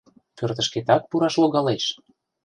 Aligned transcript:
—Пӧртышкетак 0.37 1.03
пураш 1.09 1.35
логалеш! 1.41 1.85